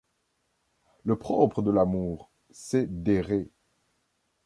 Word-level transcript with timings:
Le 1.03 1.15
propre 1.15 1.61
de 1.61 1.69
l’amour, 1.69 2.31
c’est 2.49 3.03
d’errer. 3.03 3.51